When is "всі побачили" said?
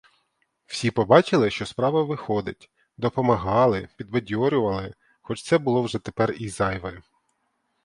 0.65-1.49